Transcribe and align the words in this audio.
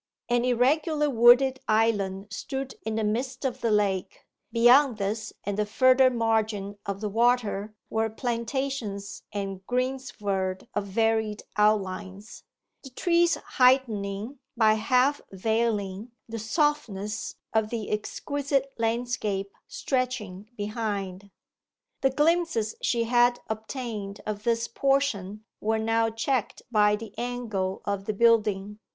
An 0.29 0.43
irregular 0.45 1.11
wooded 1.11 1.59
island 1.67 2.29
stood 2.33 2.73
in 2.81 2.95
the 2.95 3.03
midst 3.03 3.45
of 3.45 3.61
the 3.61 3.69
lake; 3.69 4.25
beyond 4.51 4.97
this 4.97 5.31
and 5.43 5.59
the 5.59 5.65
further 5.67 6.09
margin 6.09 6.79
of 6.87 7.01
the 7.01 7.07
water 7.07 7.75
were 7.87 8.09
plantations 8.09 9.21
and 9.31 9.63
greensward 9.67 10.67
of 10.73 10.87
varied 10.87 11.43
outlines, 11.55 12.43
the 12.81 12.89
trees 12.89 13.35
heightening, 13.35 14.39
by 14.57 14.73
half 14.73 15.21
veiling, 15.33 16.11
the 16.27 16.39
softness 16.39 17.35
of 17.53 17.69
the 17.69 17.91
exquisite 17.91 18.73
landscape 18.79 19.51
stretching 19.67 20.49
behind. 20.57 21.29
The 22.01 22.09
glimpses 22.09 22.73
she 22.81 23.03
had 23.03 23.39
obtained 23.51 24.19
of 24.25 24.45
this 24.45 24.67
portion 24.67 25.45
were 25.59 25.77
now 25.77 26.09
checked 26.09 26.63
by 26.71 26.95
the 26.95 27.13
angle 27.19 27.83
of 27.85 28.05
the 28.05 28.13
building. 28.13 28.79